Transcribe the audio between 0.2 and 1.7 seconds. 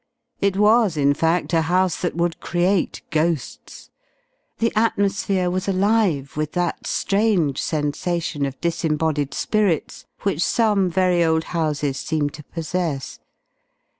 It was, in fact, a